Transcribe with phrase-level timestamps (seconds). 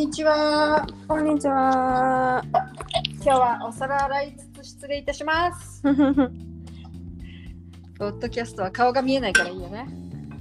[0.00, 0.86] にちは。
[1.06, 2.42] こんにちは。
[3.16, 5.82] 今日はお皿洗いつつ失礼いたします。
[7.98, 9.86] ポッドキャストは顔が見えないからいいよね。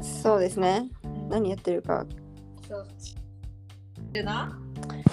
[0.01, 0.89] そうですね。
[1.27, 2.05] 何やってるか。
[2.69, 2.87] そう。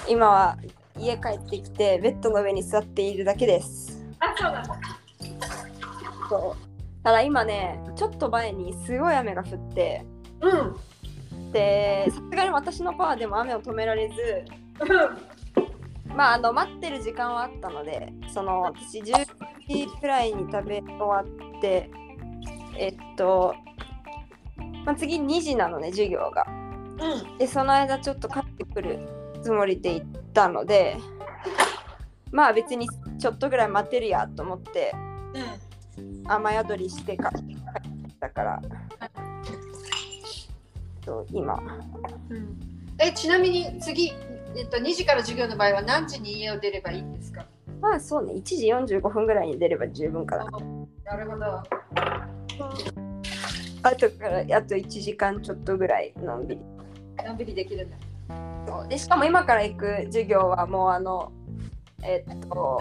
[0.09, 0.57] 今は
[0.97, 4.07] 家帰ってきてベッドの上に座っているだけです。
[4.21, 4.63] あ、そうだ。
[6.29, 7.03] そう。
[7.03, 10.07] ただ今ね、ちょっと前にすごい雨が降って、
[10.41, 10.77] うん。
[11.53, 14.45] で、さすがに私のパワーでも雨を止められず、
[16.09, 19.27] まああの待ってる時間はあったので、その私10
[19.69, 21.91] 時くらいに食べ終わって、
[22.79, 23.55] えっと、
[24.85, 26.47] まあ、次2時なのね、授業が。
[26.99, 27.39] うん。
[27.39, 29.09] でその間ちょっと帰ってくる
[29.43, 30.97] つもりで行ったので
[32.33, 34.93] まあ別にちょっとぐらい待てるやと思って
[36.25, 37.55] 雨宿りしてか帰って
[38.09, 38.63] きたから
[41.07, 41.55] と今
[42.29, 42.59] うん。
[42.99, 44.13] え、ちなみに次、
[44.57, 47.47] えっと、2時から授業の場合は何時に家を出ればいいんですか？
[47.81, 50.45] まあそうね1時45分ぐらいに出れば十分かな
[51.05, 51.45] なるほど。
[53.83, 56.61] あとからあと1時間ちょっとぐらいのんびり
[57.25, 57.97] のんびりできるんだ。
[58.89, 61.31] でしかも今から行く授業はもうあの
[62.03, 62.81] えっと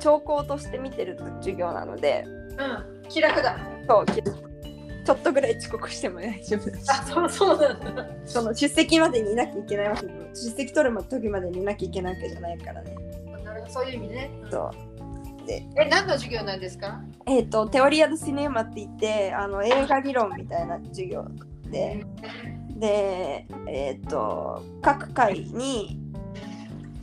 [0.00, 3.08] 兆候として見てる授業なのでうん。
[3.08, 3.58] 気楽だ。
[3.88, 4.06] そう
[5.10, 8.06] ちょっとぐらい遅刻しても大丈夫だしあ、そうそうなんだ。
[8.24, 12.94] その出席までにいなきゃいけないわけで出席取る時までにいなきゃいけないわけじゃないからね。
[13.44, 14.30] なるほど、そういう意味ね。
[14.50, 14.70] そう
[15.48, 17.00] え、何の授業なんですか？
[17.26, 21.26] えっ、とテオリア・ド・シネマって言ってあの映画理論みたいな授業
[21.68, 22.04] で
[22.76, 25.98] でえっ、と各回に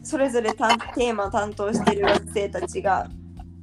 [0.01, 3.09] それぞれたテーマを担当している学生たちが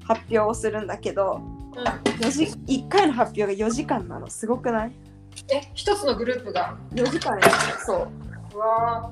[0.03, 1.41] 発表をするんだけど
[1.77, 1.85] うん。
[2.27, 2.45] 4時
[2.85, 4.29] 1回の発表が4時間なの。
[4.29, 4.93] すごくない？
[5.53, 7.43] え、一つのグループが？4時間や
[7.85, 8.09] そう。
[8.55, 9.11] うわ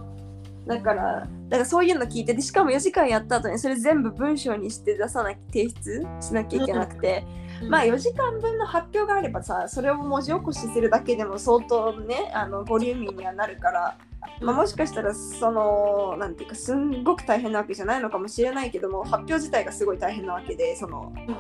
[0.67, 13.99] だから、だからそういうの聞いてでしかも4時間やった後にそれ全部文章にして出さなきゃ提出しなきゃいけなくて、ーまあ4時間分の発表があればさそれを文字起こしするだけでも相当ねあのボリューミーにはなるから、
[14.41, 21.37] まあ、もしかしたらそのなんていうかすんごく大変なわけじゃないのかもしれないけども発表自体がすごい大変なわけでそのうんうん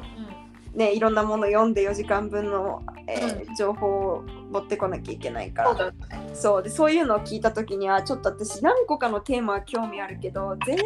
[0.74, 5.68] ねいろんなもの読んで4時間分の、えーう情報を持ってこなきゃいけないから。
[5.70, 6.62] そうだそう。
[6.62, 10.76] でそういうのを聞いた時にはちょっと私何個かのテーマは興味あるけど全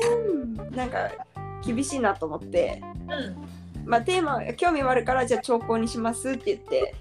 [0.54, 1.10] 部なんか
[1.64, 3.88] 厳しいなと思って、うん。
[3.88, 6.94] まあ、テーマ興味はあるからじゃあ兆候にしますって言って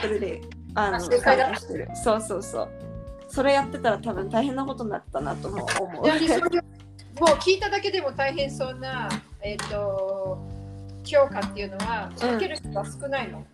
[0.00, 0.40] それで
[0.74, 1.88] あのしてる。
[1.94, 2.68] そうそうそう。
[3.28, 6.06] それやってたら多分大変なことになったなとも思う。
[7.20, 9.08] もう聞いただけでも大変そうな、
[9.40, 10.38] えっ、と、
[11.06, 13.46] 教科っていうのは、うん受ける人は少ないの？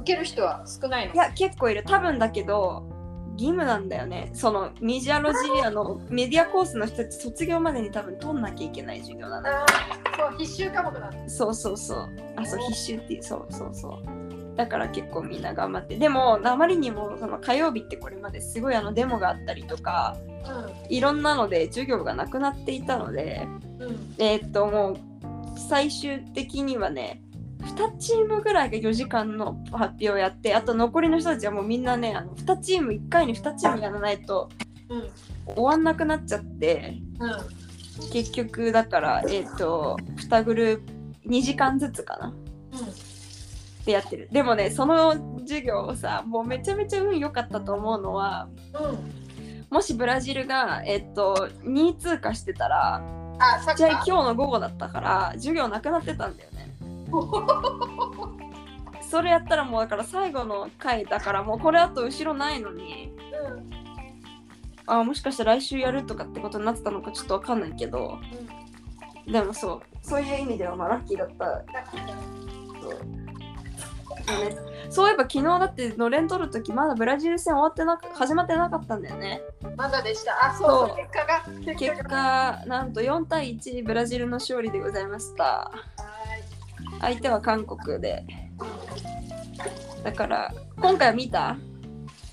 [0.00, 1.14] 受ける人は少ないの？
[1.14, 2.86] いや結構いる多分だけど
[3.32, 9.48] 義務なんだよねそのメディアロジアのメディアコースの人たち卒業までに多分取んなきゃいけない授業なの
[10.18, 11.30] そう、必修科目なんだ。
[11.30, 12.08] そうそうそう。
[12.34, 14.56] あ、そう、必修っていう、そうそうそう。
[14.56, 15.96] だから結構みんな頑張って。
[15.96, 20.16] でも、あまりにもその火曜日ってこれまですごいあのデモがあったりとか、
[20.88, 23.46] いろんなので授業がなくなっていたので、
[23.78, 23.86] うん。
[23.86, 24.14] うん。
[24.18, 24.96] えーっと、もう
[25.58, 27.22] 最終的にはね、
[27.60, 34.48] 2チームぐらいが4時間の発表をやって、あと残りの人たちはもうみんなね、あの2チーム、1回に2チームやらないと
[34.88, 35.54] うん。
[35.54, 38.10] 終わんなくなっちゃって、うん。
[38.10, 39.96] 結局だから、えーっと、
[40.28, 42.34] 2グループ、2時間ずつかな。
[43.84, 49.64] でやってるでもねその授業をさもうめちゃめちゃ運良かったと思うのはうん。
[49.70, 53.02] もしブラジルがえっと2位通過してたら
[53.38, 56.74] あ、じゃあ今日の午後だったから授業なくなってたんだよね。
[59.08, 63.12] それやったらもうだから最後の回だからもうこれあと後ろないのに。
[64.86, 68.18] あもしかしたら来週やるとかってことになってたのかちょっとわかんないけど。
[69.26, 71.44] でもそうそういう意味ではまあラッキーだった
[74.28, 74.56] そうね
[74.90, 79.42] そういえば昨日だってのれん取るときまだブラジル戦終わってなく始まってなかったんだよね。
[79.76, 80.46] まだでした。
[80.46, 80.96] あ、そう。
[80.96, 81.44] 結果が。
[81.64, 85.44] 結結果なんと4対1ブラジルの勝利でございました。
[85.44, 85.72] は
[87.00, 88.24] 相手は韓国で。
[90.02, 91.56] だから今回は見た？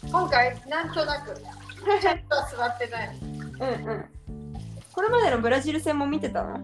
[0.07, 3.18] い今回、なんとなく、 ちょっと座ってない。
[3.19, 4.06] うんうん。
[4.94, 6.59] これまでのブラジル戦も見てたの？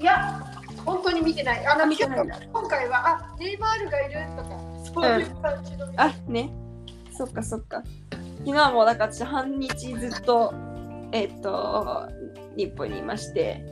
[0.00, 0.44] いや、
[0.84, 1.66] 本当に見てない。
[1.66, 5.84] あの、見てない今回は、あ、ネイマールがいるとか、そういう感じの。
[5.96, 6.52] あね
[7.16, 7.82] そっかそっか
[8.44, 10.52] 昨日もだから私半日ずっと
[11.12, 12.08] えっ、と
[12.56, 13.64] 日本にいまして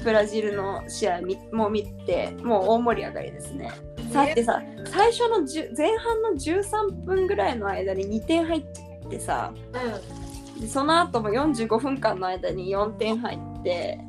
[0.00, 4.12] うブラジルの試合みも見てもう大盛り上がりですねん。
[4.12, 9.52] だってさ最初の10前半の13分ぐらいの間に2点入ってさ
[10.56, 10.60] うん。
[10.60, 13.51] でその後も45分間の間に4点入って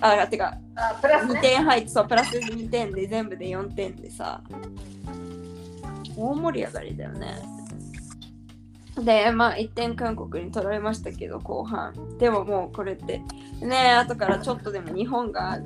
[0.02, 4.42] あてかあプラス、2ね、点入ってそうプラス2点で全部で4点でさ。
[6.16, 7.42] 大盛り上がりだよね。
[9.04, 11.94] でまあ1点韓国に取られましたけど後半。
[12.20, 13.22] でももうこれって。
[13.62, 15.60] ね後からちょっとでも日本が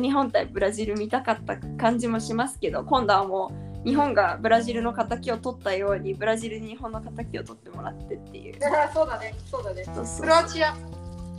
[0.00, 3.50] 日本対ブラジル見たかった感じもしますけど今度はも
[3.84, 8.58] う日本がブラジルの敵を取ったようにブラジルに日本の敵を取ってもらってっていう。
[8.66, 9.84] あ そうだね、そうだね。
[9.84, 10.20] そうそう。
[10.22, 10.76] クロアチア。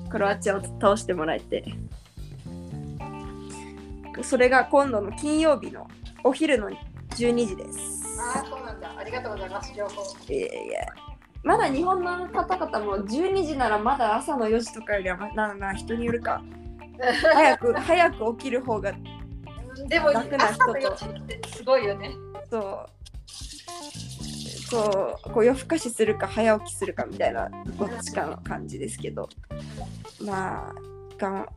[0.10, 1.64] クロアチアを倒してもらえて
[4.22, 5.88] それが今度の金曜日の
[6.24, 6.70] お昼の
[7.16, 8.94] 12時ですあそうなんだ。
[8.98, 10.04] ありがとうございます、情報。
[10.34, 10.82] いやいや
[11.42, 16.42] まだ日本の方々も12時ならまだ朝の4時とかよりはまなな人によるか
[17.34, 18.94] 早く早く起きる方が
[19.88, 22.12] でも、楽な人と朝の4時ってすごいよね。
[22.50, 22.86] そう
[24.70, 29.28] そうこう夜更かしするか早起きするかみたいなどっちかの感じですけど。
[30.26, 30.76] まあ
[31.18, 31.48] が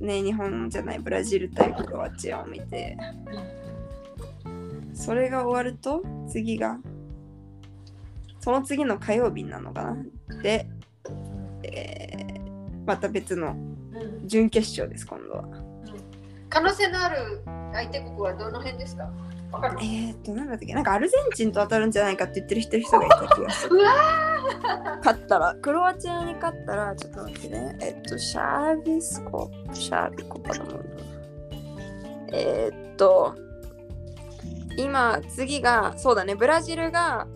[0.00, 2.96] ね日本じゃないブラジル対クロアチアを見て
[4.94, 6.78] それが終わると次が
[8.40, 9.96] その次の火曜日なのかな。
[10.42, 10.66] で、
[11.62, 12.42] えー
[12.84, 13.54] また別のう
[14.24, 14.26] ん。
[14.26, 15.44] 準決勝です今度は。
[16.48, 17.40] 可能性のある
[17.72, 19.08] 相手国はどの辺ですか？
[19.80, 20.72] えー、っとなんだっけ？
[20.74, 23.76] なんかアルゼンチンと当たるんじゃないかって言ってる人人がいた気がする。
[23.76, 23.92] うわ
[25.04, 27.76] 勝ったら、クロアチアに勝ったら、ちょっと待ってね。
[27.80, 30.82] えっと、シャービスコ、シャービコかと思うな。
[32.32, 33.34] えーっと、
[34.76, 37.26] 今、次が、そうだね、ブラジルが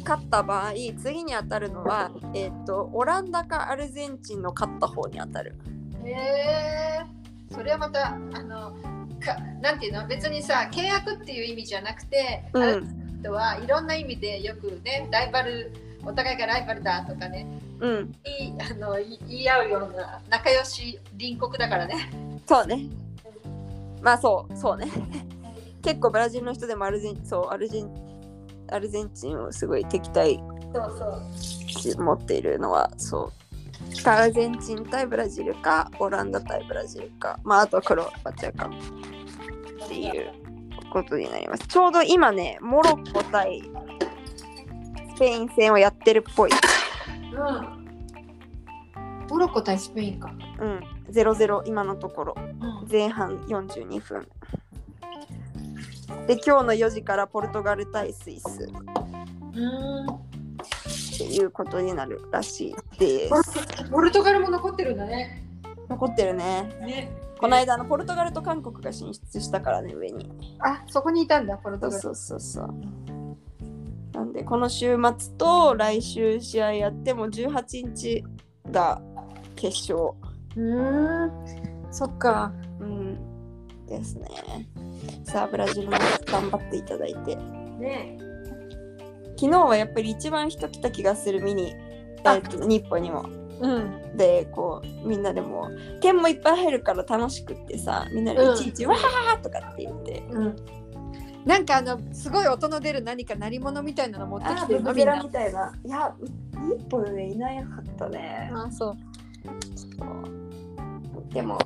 [0.00, 5.56] 勝った場合、次に当たるのは、えーっと、オランダかアルゼンチンの勝った方に当たる。
[6.02, 7.06] ーへえ
[7.52, 8.74] それはまた、あの、
[9.20, 10.06] かなんていうの？
[10.06, 12.84] 別にさ、契約っていう意味じゃなくて、うんある
[13.20, 15.72] 人はいろんな意味でよくね、ライバル、
[16.04, 17.46] お互いがライバルだとかね、
[17.78, 22.10] うん、いいあのい言い合うような仲良し隣国だからね。
[22.46, 22.86] そうね。
[24.02, 24.88] まあそう、そうね。
[25.82, 27.90] 結構ブラジルの人でもアルゼンそうアルゼン
[28.70, 31.30] アルゼンチンをすごい敵対そう
[31.84, 32.04] そう。
[32.04, 33.49] 持っているのはそう
[34.04, 38.70] アルゼンチン対ブラジルかオランダ対ブラジルかまああとはクロアチアか。
[39.84, 40.30] っていう
[40.92, 41.66] ことになります。
[41.66, 43.62] ちょうど今ねモロッコ対
[45.16, 46.50] スペイン戦をやってるっぽい。
[46.50, 47.80] うん。
[49.28, 50.32] モロッコ対スペインか。
[50.60, 50.80] うん。
[51.10, 52.34] 0-0今のところ。
[52.36, 52.88] うん。
[52.90, 54.28] 前半42分。
[56.26, 58.68] で今日の4時からポルトガル対スイス
[61.24, 65.44] っていうことになるらしいですポルトガルも残ってるんだね。
[65.88, 67.12] 残ってるねね。
[67.38, 70.30] この間あのポルトガルと韓国が進出したからね上に
[70.60, 72.00] あ、そこにいたんだ、ポルトガル。
[72.00, 72.74] そうそうそう
[74.12, 78.24] なんでこの週末と来週試合やっても18日
[78.70, 79.00] が
[79.56, 80.14] 決勝
[80.56, 81.92] うーん。
[81.92, 82.52] そっか。
[82.80, 83.18] うん
[83.86, 84.28] ですね
[85.24, 88.29] さあブラジルも頑張っていただいてね。
[89.40, 93.24] 昨日はやっぱり一番人来た気がする見に、えあーと日本にも
[93.60, 94.16] うん。
[94.16, 95.70] でこうみんなでも
[96.02, 100.56] 点もいっぱい入るから楽しくってさみんなでいちいち、わーとかって言ってうん。
[101.46, 105.22] なんかあのすごい音の出る何か鳴り物みたいなの持ってきてるのみんな。
[105.22, 105.74] みたいな。
[105.86, 108.52] いや、う一歩上いなかったね。
[108.54, 108.96] あ、そう。
[111.32, 111.58] でも、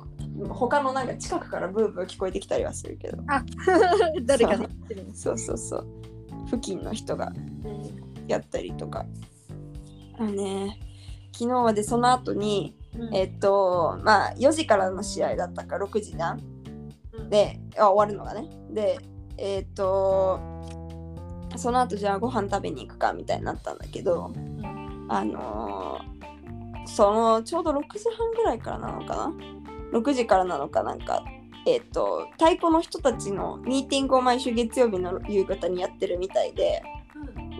[0.47, 3.17] 他のなんか近くからブーブー聞こえてきたりはするけど。
[4.23, 4.69] 誰かね。
[5.13, 5.87] そうそうそう。
[6.45, 7.31] 付近の人が
[8.27, 9.05] やったりとか。
[10.17, 10.79] あのね、
[11.33, 12.75] 昨日はでその後に、
[13.13, 16.41] えっと、まあ4時からの試合だったか6時じゃん。
[17.29, 18.49] で、あ終わるのがね。
[18.71, 18.99] で、
[19.37, 20.39] えっと、
[21.57, 24.31] その後じゃあご飯食べに行くかみたいになったんだけど、
[25.09, 26.15] あのー
[26.85, 29.33] そのちょうど6時半ぐらいからなのかな
[29.91, 31.23] ？6時からなのかなんか
[31.65, 36.83] えっ、と太鼓の人たちのミーティングを毎週月曜日の夕方にやってるみたいで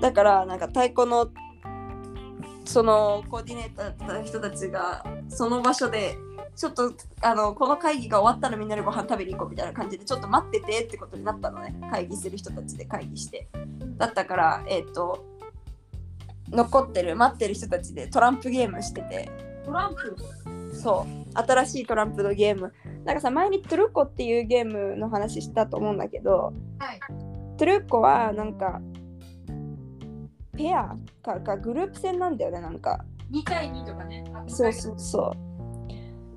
[0.01, 1.29] だからなんか太鼓の
[2.65, 6.17] そのコーディネーターだった人たちがその場所で
[6.55, 11.75] ちょっとあのこの会議が終わったらみんなでご飯食べに行こうみたいな感じでちょっと待っててってことになったのね。
[11.91, 13.47] 会議する人たちで会議して。
[13.97, 15.25] だったからえっ、と
[16.49, 19.29] 残ってる待ってる人たちでトランプゲームしてて。
[19.65, 20.15] トランプ？
[20.75, 21.37] そう。
[21.37, 22.73] 新しいトランプのゲーム。
[23.03, 26.99] なんかさ前にトゥルコっていうゲームの話したと思うんだけどはい。
[27.57, 28.81] トゥルコはなんか
[30.57, 33.03] ペアかかグループ戦なんだよねなんか。
[33.31, 34.23] 2対2とかね。
[34.33, 35.33] あそうそうそ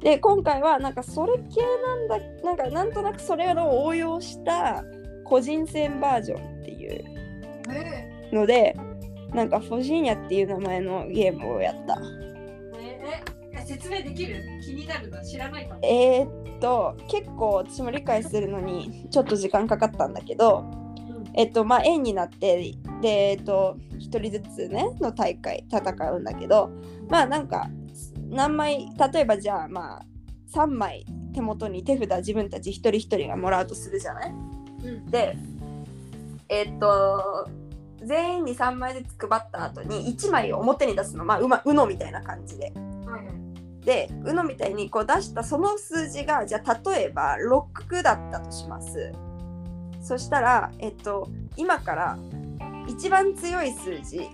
[0.00, 0.02] う。
[0.02, 4.84] で今回はなんかそれ系なんだなんかなんとなくそれを応用した
[5.24, 8.76] 個人戦バージョンっていうねので
[9.34, 12.00] なんかフォジーニャっていう名前のゲームをやった。
[12.00, 12.27] ええ
[13.68, 14.42] 説明できる？
[14.64, 15.80] 気になるの知らないかも。
[15.82, 20.64] えー、っと結構私も理解するのにちょっと時間かかったんだけど
[21.34, 26.70] えっとまあ円になってでえっと1人ずつねの大会戦うんだけど
[27.08, 27.68] まあなんか
[28.28, 30.04] 何枚例えばじゃあまあ
[30.52, 34.30] 3枚手元に手札自分たち一人一人がもらうとするじゃない？
[34.30, 35.06] うん。
[35.06, 35.36] で
[36.48, 37.48] えっと
[38.02, 42.72] 全員に3枚ずつ配った後に1枚を表に出すのまあうま UNO みたいな感じで。
[43.06, 43.47] はいはい
[43.88, 49.10] で UNO みたいにこう出したその数字がじゃあ例えば6だったとします。
[50.02, 52.18] そしたらえっと今から
[52.86, 54.28] 一番強い数字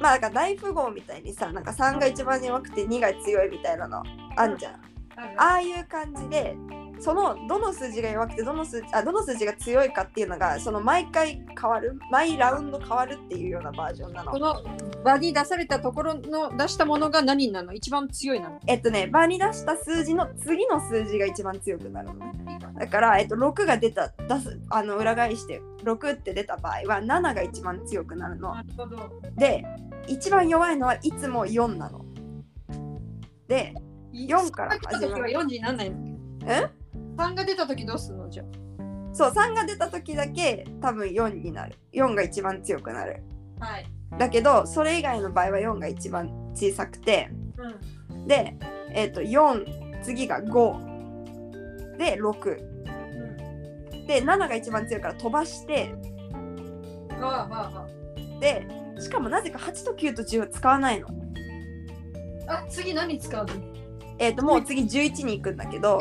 [0.00, 4.02] まあだから大富豪みたいにさなんか3が一番弱くて2が強いみたいなの
[4.34, 4.72] あんじゃん。
[5.36, 6.56] ああいう感じで
[6.98, 14.38] そのどの数字が弱くてどの数あどの数字が強いかっていうのがその毎回変わる毎ラウンド変わるっていうようなバージョンなのこ。
[14.38, 14.62] の
[15.04, 17.72] 場に出されたところの出したものが何なの？
[17.72, 22.58] 一番強いなのえっとね場に出した数字の次の数字が一番強くなるのね。
[22.78, 28.54] だから、えっと、6が出た出すあの裏返して6って出た場合は7が一番強くなるの。
[28.54, 29.20] なるほど。
[29.36, 29.64] で
[30.08, 32.04] 一番弱いのはいつも4なの。
[33.48, 33.74] で
[34.12, 35.22] 4から始まる。
[35.34, 35.96] は4にならないの？
[36.46, 36.68] え？
[37.16, 38.28] ?3 が出た時どうするの？
[38.30, 38.44] じゃ
[39.12, 41.76] そう3が出た時だけ多分4になる。
[41.92, 43.22] 4が一番強くなる。
[43.60, 43.66] あ。
[43.66, 43.86] はい。
[44.18, 47.30] だけどそれ以外の場合は4が一番小さくて
[48.10, 48.26] うん。
[48.26, 48.56] で、
[48.92, 52.44] えっと4次が5で6
[54.06, 55.94] で7が一番強いから飛ばして
[58.40, 58.68] で
[59.00, 61.08] しかもなぜか8と9と10は使わないの。
[62.46, 62.62] あ。
[62.64, 63.52] あ、次何使うの？
[64.18, 65.98] えっ、ともう次11に行くんだけど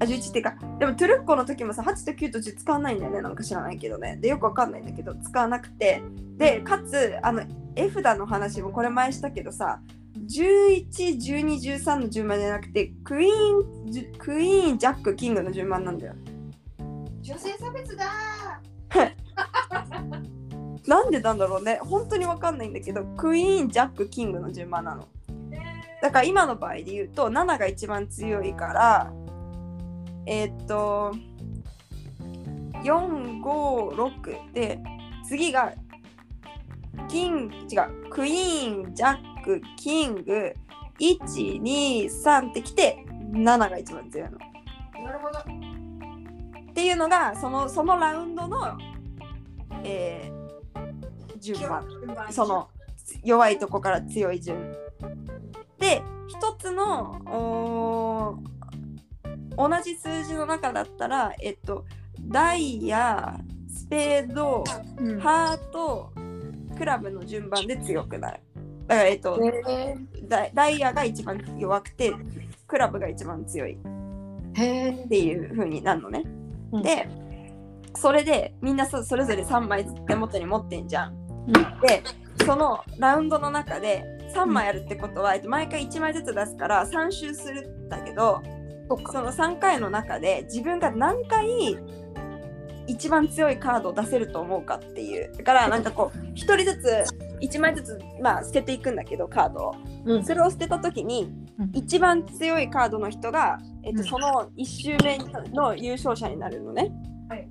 [0.00, 4.16] あ11っていうかでもトゥルッコの時もさ8と9と10使わないんだよねなんか知らないけどね。
[4.20, 6.02] でよくわかんないんだけど使わなくて。
[6.36, 7.42] でかつあの
[7.74, 9.80] 絵札の話もこれ前したけどさ
[10.28, 16.14] 111213の順番じゃなくてクイーンクイーンジャックキングの順番なんだよ。
[17.20, 18.06] 女性差別だ
[20.86, 21.78] なんでなんだろうね。
[21.82, 25.08] 本当にわかんないんだけどクイーンジャックキングの順番なの。
[26.00, 29.12] だから今の場合で言うと7が一番強いから
[30.30, 31.14] えーっと
[32.84, 34.78] 456で
[35.26, 35.72] 次が
[37.08, 40.54] キング違うクイーンジャックキング
[41.00, 44.38] 123ってきて7が一番強いの。
[45.02, 45.38] なるほど。
[45.38, 45.42] っ
[46.74, 48.76] ていうのがそのそのラウンドの、
[49.82, 51.86] えー順番。
[52.30, 52.68] その
[53.24, 54.76] 弱いとこから強い順。
[55.78, 58.38] で一つの
[59.58, 61.84] 同じ数字の中だったらえっと
[62.20, 63.38] ダイヤ
[63.68, 64.64] スペード
[64.98, 66.12] うんハート
[66.76, 68.40] クラブの順番で強くなる。
[68.86, 69.96] だからえっと、へ
[70.28, 72.14] ダイダイヤが一番弱くて
[72.66, 73.78] クラブが一番強いっ
[74.56, 74.92] え。
[75.08, 76.22] ていう風になるのね。
[76.72, 77.08] うんで
[77.96, 81.12] それでみんなそそれぞれ3枚手元に持ってんじゃん。
[81.12, 82.02] うんで
[82.46, 88.40] そのラウンドの中で3枚あるってことは、えっと毎回1枚ずつ出すから3周するんだけど
[88.88, 91.76] その3回の中で自分が何回
[92.86, 95.32] 一番強いカードを出せると思うかっていう。
[95.36, 97.04] だからなんかこう1人ずつ
[97.40, 99.74] 1枚ずつまあ捨てていくんだけどカードを。
[100.06, 100.24] うん。
[100.24, 101.70] それを捨てた時にうん。
[101.74, 104.08] 一番強いカードの人が、えっと、うん。
[104.08, 105.18] その1周目
[105.52, 106.90] の優勝者になるのね。
[107.28, 107.48] はい。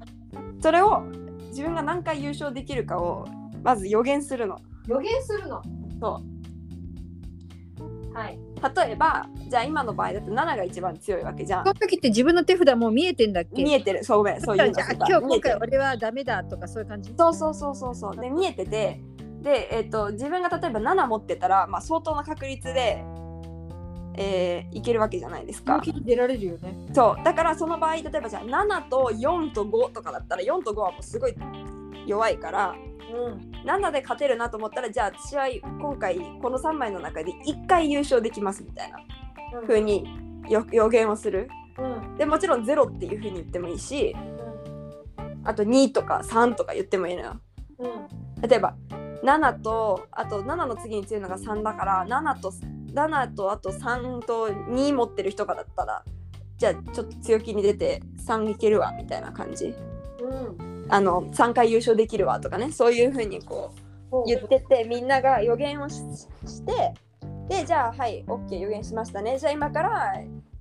[0.60, 1.04] それを
[1.50, 3.28] 自分が何回優勝できるかを
[3.64, 4.58] まず予言するの。
[4.88, 5.62] 予言するの。
[6.00, 6.22] そ
[8.14, 8.40] はい。
[8.62, 11.64] う例えばじゃあ今の場合だと7が一番強いわけじゃん。
[11.64, 11.70] そ。
[11.70, 13.64] の時って自分の手札もう見えてんだっけ？
[13.64, 14.04] 見えてる。
[14.04, 14.42] そうごめん。
[14.42, 17.14] そういうのじゃあ今日今回俺はダメだとかそういう感じ？
[17.18, 18.16] そうそうそうそうそう。
[18.18, 19.02] で見えてて。
[19.42, 23.04] で、えっと自分が例えば7持ってたら、まあ、相当な確率で、
[24.18, 25.82] えーいけるわけじゃないですか。
[26.04, 26.76] 出られるよね。
[26.94, 27.24] そう。
[27.24, 31.36] だからその場合例えばじゃあ7と4と5とかだったら4と5はもうすごい
[32.08, 32.76] 弱いから
[33.14, 33.52] うん。
[33.66, 39.00] 7で勝てるなと思ったらじゃあ私は今回この3枚の中で1回優勝できますみたいな
[39.62, 40.08] 風に
[40.50, 42.18] よ予言をするうん。
[42.18, 44.16] でもちろん0っていう風に言ってもいいし
[45.44, 47.42] あと2とか3とか言ってもいいのよ
[47.80, 48.48] うん。
[48.48, 48.76] 例えば
[49.24, 52.52] 7とあと7の次に強いのが3だから7と
[52.94, 56.04] 7とあと3と2持ってる人がだったら
[56.58, 59.74] じゃあちょっと強気に出て3いけるわみたいな感じ
[60.22, 60.67] うん。
[60.90, 63.74] あの3回優勝できるわとかねそういう風にこ
[64.12, 66.02] う言っててみんなが予言をし
[66.46, 66.94] して
[67.50, 69.38] でじゃあはい OK 予言しましたね。
[69.40, 70.14] じゃあ今から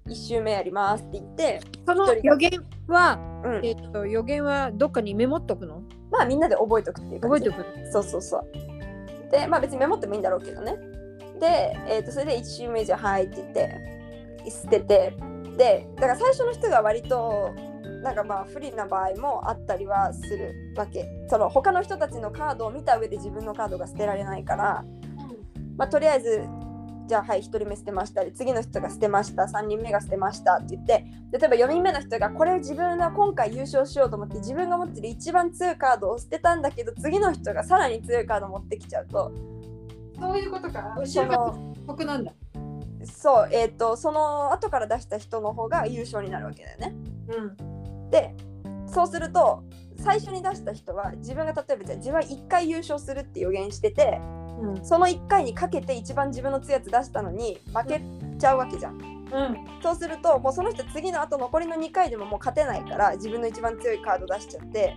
[0.06, 5.83] 1周目やりますって言って、その予言は、うん、えっと予言はどっかにメモっとくの？
[6.12, 9.30] まあみんなで覚えとくっていう感じ覚えくそうそうそう。
[9.33, 10.76] でまあ別にメモってもいいんだろうけどね。
[11.40, 13.52] で、えー、とそれで1周目以上「はい」って言っ
[14.45, 15.12] て捨てて。
[15.56, 17.54] でだから最初の人が割と
[18.02, 24.84] なんかまあ不利な場合もあったりはするわけその他の人たちのカードを見た上で自分のカードが捨てられないから、
[25.76, 26.44] まあ、とりあえず
[27.06, 39.32] じゃあはい1人目捨てましたで次の人が捨てました3人目が捨てましたって言って例えば4人目の人がこれ自分は今回優勝しようと思って自分が持ってる一番強いカードを捨てたんだけど次の人がさらに強いカードを持ってきちゃうと
[40.18, 40.94] そういうことか。
[40.96, 41.54] 後そろ
[41.86, 42.32] がなんだ。
[43.04, 46.94] そうえっ、とその後から出した人の方が優勝になるわけだよね。
[47.28, 47.75] うん。
[48.10, 48.34] で
[48.86, 49.62] そうすると
[49.98, 54.20] 最初に出した人は自分が例えばじゃあ自分は1回優勝するって予言してて
[54.60, 54.84] うん。
[54.84, 58.00] その1回にかけて一番自分の強いやつ出したのに負け
[58.38, 58.94] ちゃうわけじゃん。
[58.94, 59.82] うん。
[59.82, 64.96] そうするともうその人次の後残りの2回でももう勝てないから自分の一番強いカード出しちゃって。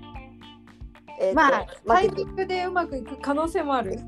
[1.22, 4.00] えーとまあ、タイミングでうまくいく可能性もある。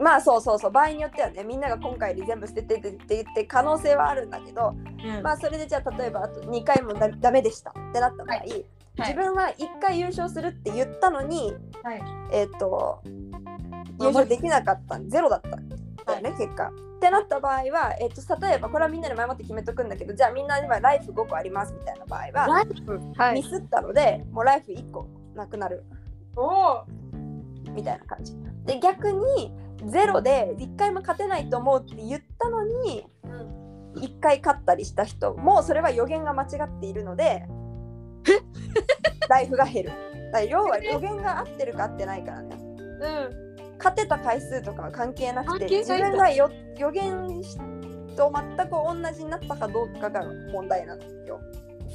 [0.00, 8.64] まあそうそうそう場合によってはねみんなが今回で全部捨ててって言って可能性はあるんだけどうんまあそれでじゃあ例えばあと2回もだダメでしたってなった場合、はい
[8.98, 12.02] 自分は1回優勝するって言ったのにはい。
[12.32, 13.02] えっ、と
[13.98, 15.76] 優勝できなかったゼロだったんだ
[16.16, 16.68] よね、結果。
[16.68, 23.00] ってなった場合は、えっと例えばこれはみんなで前もって決めとくんだけどじゃあみんな今ライフ5個ありますみたいな場合はライフ？
[23.16, 23.42] はミ。
[23.42, 25.82] スったのでもうライフ1個なくなる。
[27.72, 28.34] みたいな感じ。
[28.66, 29.52] で逆に
[29.86, 33.70] ゼロで1回も勝てないと思うって言ったのにうん。
[33.96, 37.44] 1回勝ったりした人もそれは予言が間違っているので
[39.28, 39.92] ライフが減る。
[40.32, 42.56] だ要は予言が合ってるか合ってないからね。
[42.56, 43.76] うん。
[43.78, 47.56] 勝てた回数とかは関係なくて自分がよ予言し
[48.16, 51.40] と全く同じになったかどうかが問題なんですよ。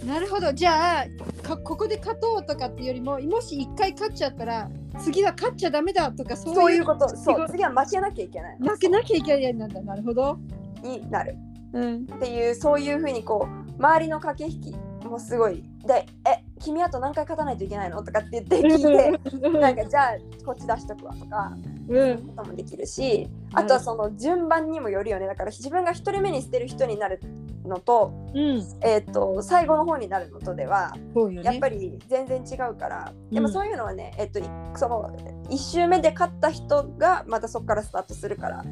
[0.03, 0.51] なるほど。
[0.53, 1.05] じゃあ
[1.41, 7.09] か、ここで勝とうとかっていうよりも、もし一回勝っちゃったら、次は勝っちゃダメだとか、そういうそういうこと。
[7.09, 8.71] 仕そう事次は負けなきゃいけないの。
[8.71, 9.67] 負けなきゃいけないんだ。
[9.67, 10.37] なるほど。
[10.83, 11.35] になる
[11.73, 11.95] うん。
[12.01, 21.51] っていうそういうふうにこう周りの駆け引きもすごいで「え君あと何回勝たないといけないの?」とかって言って聞いて なんかじゃあこっち出しとくわとか
[21.89, 22.17] うん。
[22.35, 27.19] こともできるしあとはその順番にもよるよねだから自分が1人目に捨てる人になる
[27.65, 28.63] のと,、うん。
[28.81, 31.41] えー、と最後の方になるのとではね。
[31.43, 34.43] やっぱり全然違うから、でうんもそういうのはね、えっと、い
[34.75, 35.11] その
[35.49, 38.65] 1周目で勝った人がまたそこからスタートするから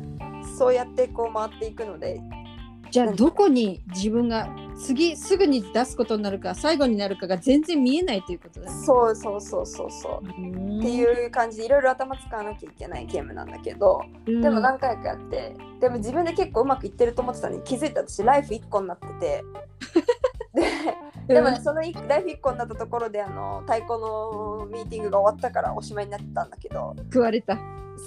[0.57, 2.21] そうやってこう回っていくので
[2.93, 8.85] じゃあどこに自分が次すぐに出すことになるか最後になるかが全然見えないということだね。
[8.85, 10.77] そうそうそうそうそう。
[10.77, 14.41] っていう感じでいろいろ頭使わなきゃいけないゲームなんだけど、うん。
[14.41, 19.43] でも何回かやってでも自分で結構うまくいってると思ってたのに気づいた私ライフ1個になってて
[20.53, 20.61] で
[21.35, 26.95] でもねそのいライフ1個になったところであの太鼓のミーティングが終わったからおしまいになったんだけど。
[27.11, 27.57] 食われた。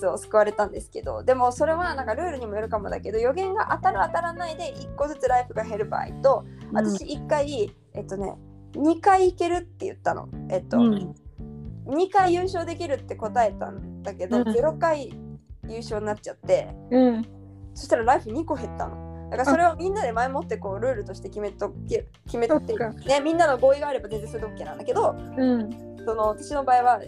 [0.01, 1.23] そう救われたんですけど。
[1.23, 8.37] でもそれはなんかルールにもよるかもだけど予言が当たる当たらないで1個ずつライフが減る場合と私1回、えっとね
[8.75, 10.29] 2回いけるって言ったの。
[10.51, 11.15] えっと、うん。
[11.87, 14.43] 2回優勝できるって答えたんだけど、うん。
[14.49, 15.09] 0回
[15.69, 17.25] 優勝になっちゃってうん。
[17.75, 25.87] そしたらライフ2個減ったのだからそれをみんなで前もってこうルールとして決めとけ決めてそっかねみんなの合意があれば全然それで OK なんだけどうん。
[26.05, 27.01] その私の場合は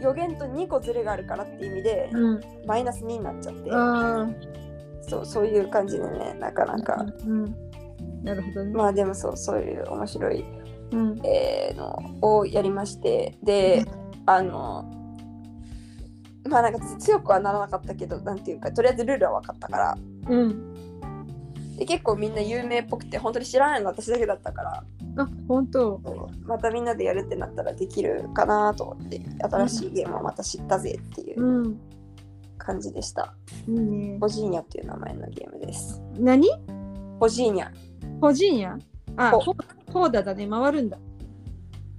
[0.00, 2.40] 予言と2個ずれがあるからっていう意味で、うん。
[2.66, 4.28] マイナス2になっちゃってあ
[5.00, 6.78] そうそういう感じでねなかなあ。
[6.78, 7.54] か、うん。
[8.22, 8.72] なるほどね。
[8.74, 10.44] まあでもそうそういう面白い、
[10.92, 11.20] うん。
[11.24, 13.86] えーのをやりましてで
[14.26, 14.84] あの
[16.48, 20.71] まあなんか強くはならなかったけどなんていうかとりあえずルールは分かったからうん。
[21.82, 24.84] で結構みんな有名っぽくて本当に知らないの私だけだったから
[25.16, 26.00] あ、本当。
[26.44, 31.80] またみんなでやるってなったらできるかなと思って新しいゲームをまた知ったぜっていううん。
[32.56, 33.34] 感じでした。
[33.66, 34.18] いいね。
[34.20, 36.00] ホジーニャっていう名前のゲームです。
[36.16, 36.48] 何？
[37.18, 37.68] ホジーニャ。
[38.20, 38.78] ホジンや
[39.16, 39.56] あ、ほほ
[39.92, 40.46] ホーダだね。
[40.48, 40.96] 回るんだ。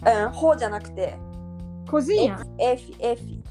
[0.06, 1.18] うん、ホじゃなくて、
[1.92, 3.44] コジンエやフエフィ、エフィ。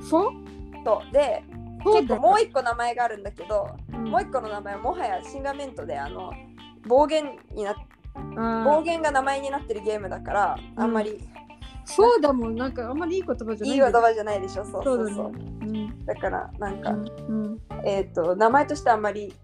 [0.00, 0.48] フォ
[0.84, 1.44] そうで、
[1.84, 6.32] 結構もう一個名前があるんだけど、うんもう一個の名前はもはやシンガメントであの
[6.86, 7.74] 暴言にな
[8.64, 11.18] 暴言が名前になってるゲームだから、あんまり
[11.96, 14.64] フォーダもなんかあんまりいい言葉じゃないいい言葉じゃないでしょ？
[14.64, 15.14] そうそうそう。
[15.14, 15.44] そうだね。
[15.60, 16.94] うんだからなんか、う
[17.32, 19.34] んえっ、と名前としてはあんまり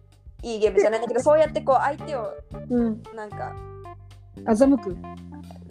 [0.42, 2.32] いいゲームじゃないんだけど、そうやってこう相手を
[2.70, 3.02] うん。
[3.14, 3.52] なんか
[4.44, 4.96] 欺く。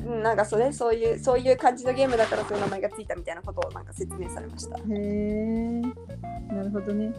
[0.06, 4.78] うんなんかそれそういうそういう感じのゲームだからそういう名前がついたみたいなことをなんか説明されました。
[4.78, 5.82] へえ。
[6.54, 7.14] なるほどね。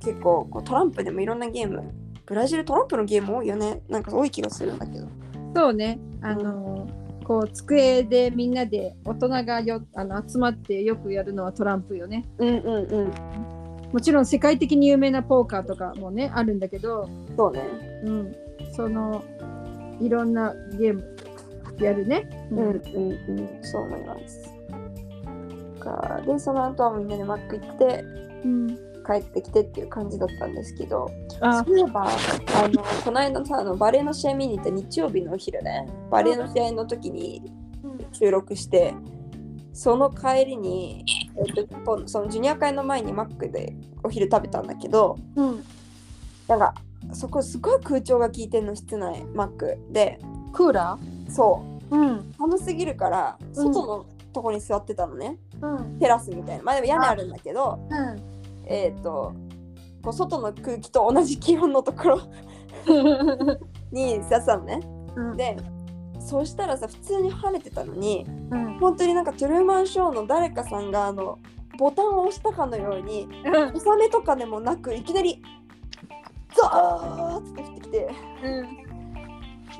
[0.00, 1.82] 結構こうトランプでもいろんなゲーム
[2.26, 5.06] ブラジルトランプのゲーム多いよねなんか多い気がするんだけど
[5.54, 5.98] そうね。
[6.22, 12.26] あのーこう机でみんなで大人がよあの集まってよくやるのはトランプよね。
[12.38, 13.12] うんうんうん。
[13.92, 17.62] もちろん世界的に有名なポーカーとかもねあるんだけど、そうね。
[18.04, 18.36] うん、
[18.72, 19.22] その
[20.00, 21.16] いろんなゲーム
[21.84, 22.28] やるね。
[22.50, 22.58] うん。
[22.58, 23.58] うんうん。
[23.62, 24.50] そう思います。
[25.80, 28.04] かで、その後はみんなでマック行って、
[28.44, 28.68] うん、
[29.04, 31.64] 帰ってきてっていう感じだったんですけど、あ。
[31.64, 37.42] そういえば、あの、この間さ、あのバレーの試合見に行った日曜日のお昼ね、バレーの試合の時に
[38.12, 38.94] 収録して、
[39.72, 41.04] その帰りに、
[41.36, 45.64] えっと、こそのジュニア会の前にマックでお昼食べたんだけど、うん、
[46.46, 46.74] なんか、
[47.12, 49.78] そこすごい空調が効いてんの室内マック。
[49.90, 50.18] で
[50.52, 52.32] クーラそうー、うん。
[52.38, 55.98] 寒すぎるから外のとこに座ってたのね、うん。
[55.98, 56.64] テラスみたいな。
[56.64, 59.34] まあでも屋根あるんだけどうん、えっ、と
[60.02, 62.20] こう外の空気と同じ気温のところ
[63.92, 64.80] に座ってたのね。
[65.16, 65.36] うん。
[65.36, 65.56] で
[66.18, 68.78] そうしたらさ普通に晴れてたのにうん。
[68.78, 71.38] 本当になんかトゥルーマンショーの誰かさんがあの
[71.78, 73.26] ボタンを押したかのように
[73.74, 75.42] 小雨とかでもなくいきなり
[76.54, 78.10] ザーッって降ってきて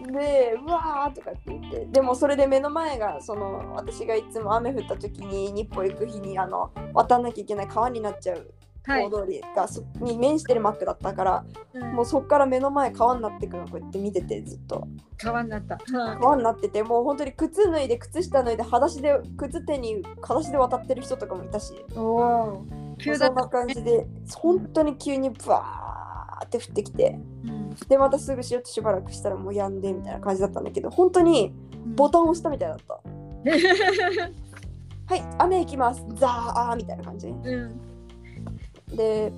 [0.06, 8.50] でうわーとかって言ってでもそれで目の前がその私がいつも雨降った時に日本行く日にあの渡んなきゃいけない川になっちゃう
[8.86, 15.78] はい大通りがそに面してるマックだったから、うんもうそっから目の前川になってくのこうやって見ててずっと川になった。
[16.18, 22.64] 川になっててもう本当に靴脱いで靴下脱いで裸足で靴手に裸足で渡ってる人とかもいたしおお。
[22.98, 23.48] 急だったそんな。
[23.48, 25.99] 感じで本当に急にバー
[26.44, 31.52] って降ってきてうんでまたすぐしようとしばらくしたらもう止んでみたいな感じだったんだけど本当に
[31.86, 33.00] ボタンを押したみたいだった。
[35.06, 36.04] はい、雨行きます。
[36.14, 37.28] ザーみたいな感じ。
[37.28, 37.80] うん。
[38.96, 39.32] で、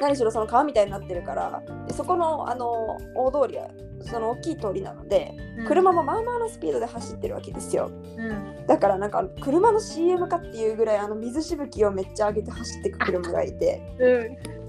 [0.00, 3.68] 何しろその川みたいになってるから、でそこのあの大通りは
[4.00, 5.32] その大きい通りなので、
[5.66, 7.90] 車もまあまあのスピードで走ってるわけですよ。
[8.18, 8.66] うん。
[8.66, 14.63] だからなんか車の CM かっていうぐらいあの水しぶきをめっちゃ上げて走ってく車がいて、うん。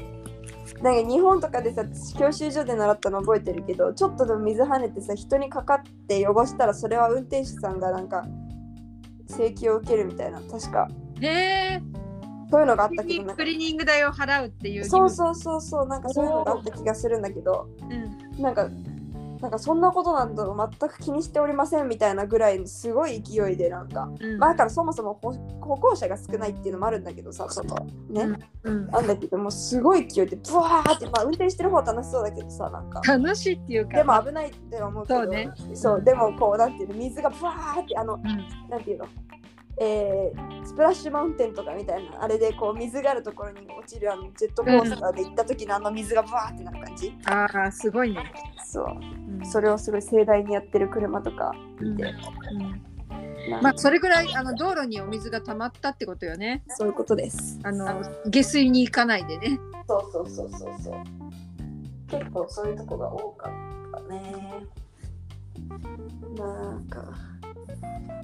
[0.81, 1.85] なんか日本とかでさ、
[2.17, 8.25] 教習所で習ったの覚えてるけど、ちょっとでも水跳ねてさ、人にかかって汚したらそれは運転手さんがなんか
[9.29, 10.89] 請求を受けるみたいな、確か。
[11.21, 11.81] へえ。
[12.49, 14.85] そういうのがあったけど、クリーニング代を払うっていう。
[14.85, 17.93] そうそうそうそうなんかそういうのがあった気がするんだけどう。
[17.93, 18.41] うん。
[18.41, 18.69] なんか
[19.45, 24.39] なんかそんなことなんだと全く気にしておりませんみたいなぐらいすごい勢いでなんか、うん。
[24.39, 27.75] まあだからそもそも歩歩行者が少ないっていうのもあるんだけどさ外
[28.09, 28.87] ね、うん。
[28.87, 33.01] なんだけどもうすごい勢いでブワーってまあ運転してる方は楽しそうだけどさなんか。
[33.01, 33.97] 楽しいっていうか。
[33.97, 35.19] でも危ないって思うけど。
[35.19, 35.51] そうね。
[35.75, 38.23] そうでもこうなんていうの水がブワーってあのうん。
[38.67, 39.05] なんていうの
[39.77, 48.33] えー、スプラッシュマウンテンとかみたいなあれでこう水があるところに落ちるあのジェットコースターで行った時のあの水がブワーってなる感じ、ああ、すごいね。
[48.63, 48.85] そう。
[49.39, 49.45] うん。
[49.45, 52.13] それをすごい盛大にやってる車とかうん見て、
[52.51, 53.61] うん。
[53.61, 56.63] まあそれぐらいあの道路にお水が溜まったってことよね。
[56.69, 57.59] そういうことです。
[57.63, 59.59] あの下水に行かないでね。
[59.87, 61.03] そうそうそうそうそう。
[62.07, 64.65] 結構そういうとこが多かったね。
[66.37, 67.03] なんか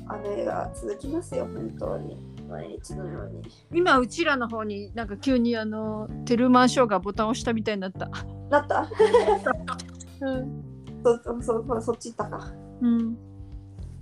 [0.08, 2.18] 雨が続きますよ本当に
[2.50, 3.42] 毎日のように
[3.74, 8.10] 今うちらの方になんか急にあのテルマンショーがボタンを押したみたいになった。
[8.50, 8.90] なった？
[10.22, 10.64] うん。
[11.04, 13.18] そうそうそそっち行ったかうん。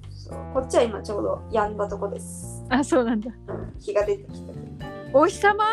[0.10, 3.32] そうこっちは今ちょうど止んだとこです、あ、そうなんだ。
[3.48, 4.54] うん、日が出てきた
[5.14, 5.64] お日様？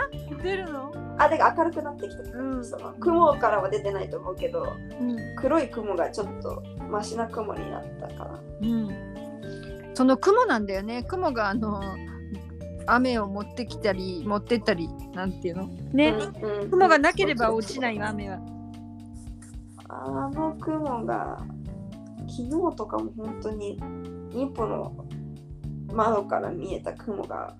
[0.42, 0.92] 出るの？
[1.18, 5.16] あで明るくなってきた、うんその雲からは出てないと思うけどうん。
[5.36, 9.15] 黒い雲がちょっとマシな雲になったかなうん。
[9.96, 11.04] その雲なんだよね。
[11.04, 11.80] 雲があの
[12.86, 15.68] 雨を持ってきたり持ってったりなんていうの？
[15.94, 16.10] ね。
[16.10, 18.38] うんうん雲がなければ落ちないよ雨は。
[19.88, 21.38] あの雲が
[22.28, 23.80] 昨日とかも本当に
[24.32, 24.92] 日本の
[25.90, 27.56] 窓から見えた雲が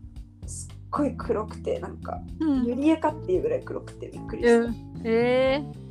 [0.46, 2.66] すっごい黒くてなんかうん。
[2.66, 4.75] 塗り絵かっていうぐらい黒くてびっくりした、うん。
[5.05, 5.86] えで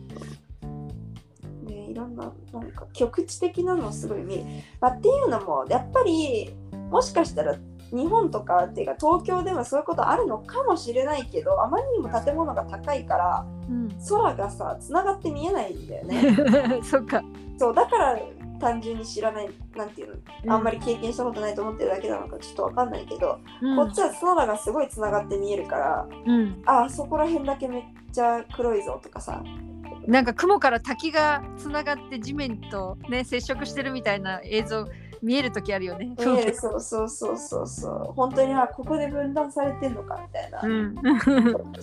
[1.89, 4.43] いろんななんか局地的なのをすごい見る、
[4.81, 6.53] まあ、っていうのもやっぱり
[6.89, 7.55] もしかしたら
[7.91, 13.69] 日本とかっていうか東京でもそういうことあるのかもしれないけどあまりにも建物が高いからー。
[13.69, 13.89] うん。
[14.07, 17.23] 空がさつながって見えないんだよね そっか。
[17.57, 18.19] そうだから
[18.59, 26.61] 単純に知らないなんていうのあんまり経験したことないと思ってるだけなのかちょっとわかんないけど、うんこっちは空がすごいつながって見えるからうん。
[26.65, 29.43] あそこら辺だけめっちゃ黒いぞとかさ
[30.07, 34.87] なんか雲から滝がつながって地面とね接触してるみたいな映像
[35.21, 36.15] 見える時あるよね。
[36.17, 38.13] 見えるそうそうそうそうそう。
[38.15, 40.95] 本当にあここで分断されてんのかみたいな、うん。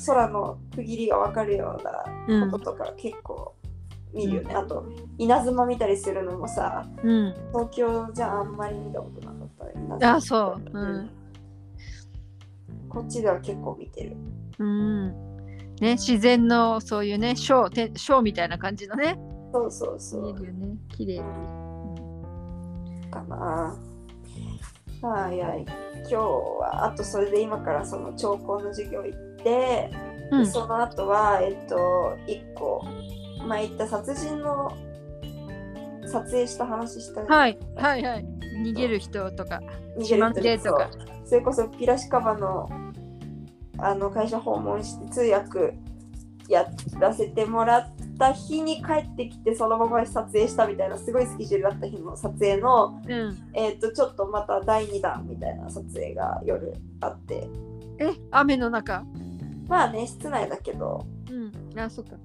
[0.07, 2.51] 空の区切りが分かるよううなん。
[2.51, 3.55] こととか結構
[4.13, 4.85] 見るよね、あと
[5.17, 7.35] 稲妻見たりするのもさうん。
[7.53, 9.45] 東京じゃあんまり見たことなか
[9.97, 10.79] ったあそう。
[10.79, 11.11] うん。
[12.89, 14.17] こっちでは結構見てる。
[14.59, 15.32] うん
[15.81, 19.17] ね自然のそういうねショーてショーみたいな感じのね。
[19.53, 20.77] そうそうそ見えうるよね。
[20.89, 21.23] 綺麗
[23.11, 23.77] かな。
[25.03, 25.65] はいはい。
[26.01, 29.91] 今日はあとそれで今からその兆候の授業行って、
[30.31, 30.47] うん。
[30.47, 32.85] その後はえっと1個
[33.47, 34.73] 前言った殺人の
[36.07, 38.27] 撮影した話したはいはいはい。
[38.65, 39.61] 逃げる人とか
[39.99, 40.91] 逃げる人でとか。
[41.25, 42.69] それこそピラシカバの
[43.79, 45.75] あの会社訪問して通訳
[46.49, 46.67] や
[46.99, 47.87] らせてもらっ
[48.19, 53.39] た日に帰ってきてそのまま撮影したみたいなすごいスケジュールだった日の撮影の、うん。
[53.55, 56.75] えー、とちょっとまた第2弾みたいな撮影が夜。
[57.01, 57.49] あって
[57.99, 59.05] え雨の中？
[59.69, 61.07] まあね室内だけど。
[61.31, 61.81] うん。
[61.81, 62.17] あそっか。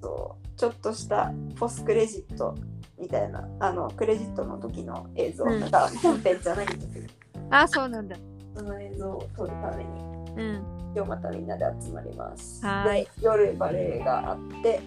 [0.00, 2.54] そうちょっとしたポスクレジット
[2.98, 5.60] みたいなあのクレジットの時の映像、うん。
[5.60, 7.08] だから本編じゃないんだけど。
[7.50, 8.16] あそうなんだ。
[8.56, 9.90] その映像を撮るために。
[10.36, 12.64] うん今日またみんなで集まります。
[12.64, 14.80] はーいで夜バレエがあって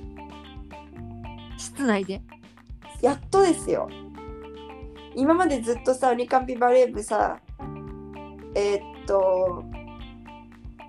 [1.58, 2.22] 室内で
[3.02, 3.90] やっとですよ。
[5.16, 7.40] 今までずっとさウニカンピバレー部さ
[8.56, 9.64] えーっと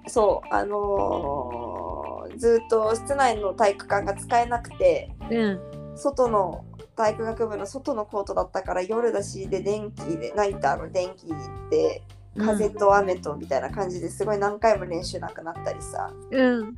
[0.07, 5.61] そうあのーずっと室内の体育館が使えなくてうん
[5.97, 11.27] 外の体育学部の外のコートだったから夜だしで電気でナイターの電気
[11.71, 12.03] で
[12.37, 16.13] 風と雨とみたいな感じですごい何回も練習なくなったりさ。
[16.31, 16.75] うん。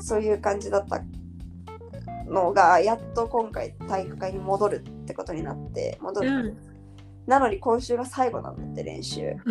[0.00, 1.02] そういう感じだった
[2.26, 6.56] のがやっと今回体育館に戻るってことになって戻る、うん。
[7.26, 9.34] なのに今週が最後なんだって練習。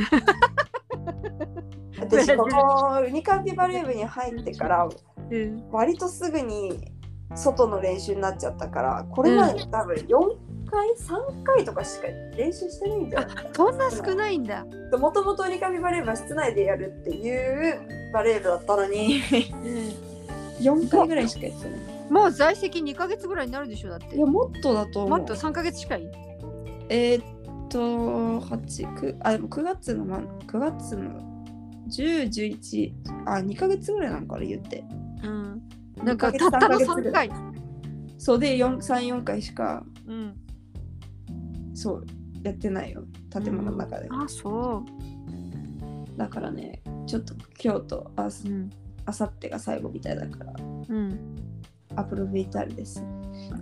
[1.99, 4.89] 私このウニカンピバレー部に入ってから
[5.29, 5.69] うん。
[5.71, 6.91] 割とすぐに
[7.35, 12.07] 外の練習になっちゃったからこれまでに多分4回3回とかしか
[12.37, 14.65] 練習してないんじゃないそんな少ないんだ。
[14.97, 17.81] もともとウニカンピバレー部は室内でやるっていう
[18.13, 19.21] バレー部だったのに。
[20.61, 21.79] 4回ぐらいしかやってない。
[22.11, 24.15] もう在籍2ヶ月ぐらいになるでしょだって。
[24.15, 25.19] いやもっとだと思う。
[25.19, 26.11] もっと3ヶ月近い？
[26.89, 27.25] えーっ
[27.69, 31.19] と8 9あでも9月のま9月の
[31.89, 32.93] 1011
[33.25, 34.83] あ2ヶ月ぐらいなのかな言って。
[35.23, 35.61] うん。
[36.03, 37.29] なんかたったの3三ヶ月ぐらい。
[37.29, 37.37] 回。
[38.17, 39.83] そうで34回しか。
[40.07, 40.35] うん
[41.81, 42.05] そう
[42.43, 44.83] やってないよ建物の中で、あそ
[46.17, 48.29] だからねちょっと今日とあ
[49.13, 51.35] さってが最後みたいだからうん
[51.95, 53.03] アプロベイタールです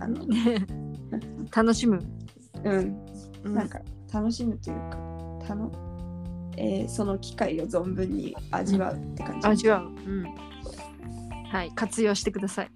[0.00, 0.24] あの
[1.54, 2.02] 楽しむ。
[2.64, 2.96] うん。
[3.44, 3.54] うん。
[3.54, 3.80] なんか
[4.12, 4.98] 楽しむというか
[5.46, 5.70] たの、
[6.56, 9.86] えーその機会を存分に味わうって感じ、味わう。
[9.86, 10.24] うん
[11.50, 11.72] はい。
[11.74, 12.70] 活用してください。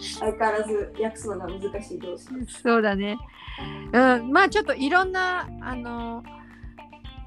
[0.00, 2.26] 相変わらず訳すのが難しい同士。
[2.62, 3.18] そうだね。
[3.92, 4.30] うん。
[4.30, 6.22] まあちょっといろんなあの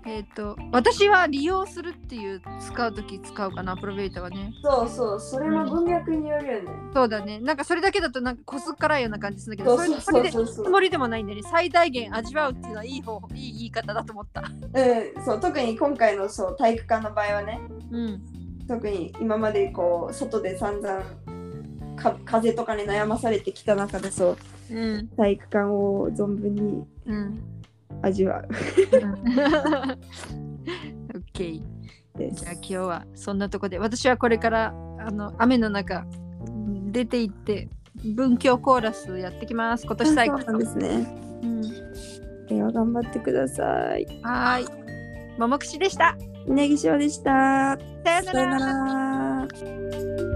[0.07, 3.73] えっ、と私は利用するっていう使う時使うかな。
[3.73, 4.53] アプロベーターはね。
[4.63, 5.19] そうそう。
[5.19, 7.39] それも文脈によるよね、そうだね。
[7.39, 11.49] なんかそれだけだとなんかこすっからいような感じするんだけどそれでつもりでもないんだよね。
[11.51, 14.41] 最大限味わうっていうのはいい方法いい言い方だと思った。
[14.41, 15.39] うん、そう。
[15.41, 17.59] 特に今回のそう体育館の場合はね。
[17.91, 18.34] うん
[18.67, 21.03] 特に今までこう外で散々
[21.95, 24.37] か風とかに悩まされてきた中でそ
[24.71, 25.07] ううん。
[25.09, 27.41] 体育館を存分にうん。
[28.01, 28.47] 味わう。
[28.47, 28.47] オ
[31.17, 31.61] ッケー
[32.17, 32.43] です。
[32.43, 36.05] じゃあ今日はそんなとこで私はこれからあの雨の中
[36.47, 37.69] うん出て行って
[38.03, 39.85] 文教コーラスやってきます。
[39.85, 40.37] 今年最後。
[40.39, 41.07] なんですね。
[41.43, 41.61] うん。
[42.47, 44.05] では頑張ってください。
[44.23, 45.39] はーい。
[45.39, 47.77] ももくしでした稲城翔でした。
[48.03, 48.59] さよな
[49.47, 50.34] ら。